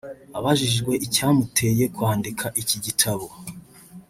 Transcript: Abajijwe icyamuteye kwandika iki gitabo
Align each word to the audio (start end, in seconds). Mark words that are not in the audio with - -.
Abajijwe 0.37 0.93
icyamuteye 1.05 1.83
kwandika 1.95 2.45
iki 2.61 2.77
gitabo 2.85 3.27